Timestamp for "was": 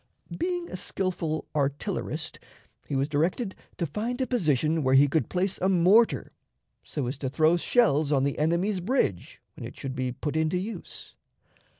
2.95-3.07